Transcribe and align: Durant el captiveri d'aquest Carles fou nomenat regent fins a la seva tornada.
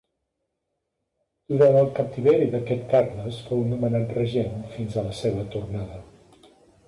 Durant 1.51 1.75
el 1.81 1.89
captiveri 1.99 2.47
d'aquest 2.55 2.87
Carles 2.95 3.37
fou 3.49 3.61
nomenat 3.75 4.17
regent 4.21 4.67
fins 4.77 4.95
a 5.03 5.07
la 5.11 5.15
seva 5.21 5.47
tornada. 5.57 6.01